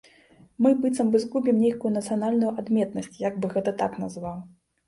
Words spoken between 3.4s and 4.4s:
гэта так назваў.